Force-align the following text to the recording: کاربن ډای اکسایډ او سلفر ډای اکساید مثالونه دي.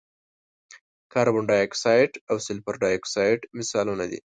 کاربن 1.13 1.43
ډای 1.49 1.61
اکسایډ 1.65 2.11
او 2.29 2.37
سلفر 2.47 2.73
ډای 2.81 2.93
اکساید 2.97 3.39
مثالونه 3.57 4.05
دي. 4.11 4.19